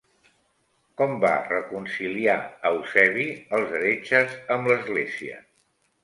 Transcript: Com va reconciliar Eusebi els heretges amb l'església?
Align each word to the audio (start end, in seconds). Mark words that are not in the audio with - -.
Com 0.99 1.11
va 1.23 1.33
reconciliar 1.49 2.37
Eusebi 2.69 3.25
els 3.57 3.75
heretges 3.81 4.33
amb 4.57 4.71
l'església? 4.73 5.37